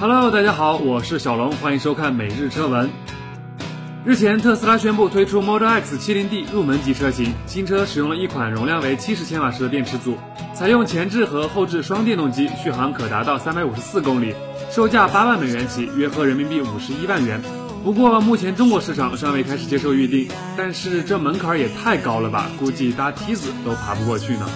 [0.00, 2.88] Hello，大家好，我是小龙，欢迎收看每日车闻。
[4.02, 10.16] 日前，特斯拉宣布推出 Model X 70D 入门级车型，新车使用了一款容量为七十千瓦时的电池组，
[10.54, 14.34] 采用前置和后置双电动机，续航可达到三百五十四公里，
[14.70, 17.38] 售价八万美元起，约合人民币五十一万元。
[17.84, 24.48] 不过，目前中国市场尚未开始接受预定，但是这门槛也太高了吧，估计搭梯子都爬不过去呢。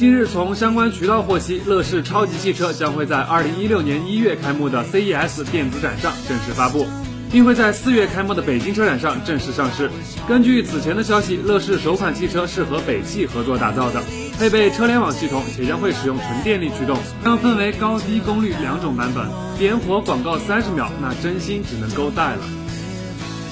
[0.00, 6.86] 近日，从相关渠道获悉，乐视超级汽车将会在二零一六年一月开幕的 CES 电子展上正式发布，
[7.30, 9.90] 并会在四月开幕的北京车展上正式上市。
[10.26, 14.02] 根据此前的消息，乐视首款汽车是和北汽合作打造的，
[14.38, 19.28] 配备车联网系统，且将会使用纯电力驱动，将分为高低功率两种版本。
[19.58, 22.38] 点火广告三十秒，那真心只能够带了。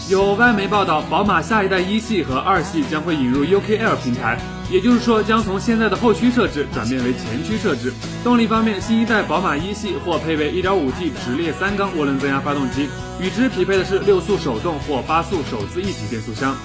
[0.09, 4.39] 有外媒报道，宝马下一代一系和二系将会引入 UKL 平台。
[4.71, 7.93] 也就是说，将从现在的后驱设置转变为前驱设置。
[8.25, 12.89] 动力方面，新一代宝马一系或配备 1.5T 直列三缸涡轮增压发动机，
[13.21, 16.57] 与之匹配的是六速手动或八速手自一体变速箱。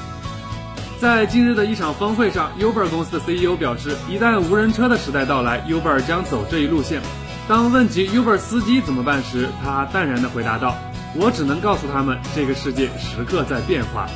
[0.98, 7.02] 在近日的一场峰会上，Uber 公司的 CEO 表示，一旦无人车的时代到来，Uber 将走这一路线。
[7.46, 10.78] 当问及 Uber 司机怎么办时，他淡然地回答道
[11.16, 14.08] ：“我只能告诉他们，这个世界时刻在变化。”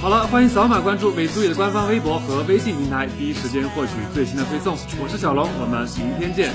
[0.00, 4.76] 好了，欢迎扫码关注美足语的官方微博和微信平台，第一时间获取最新的推送。
[5.02, 6.52] 我是小龙，我们明天见。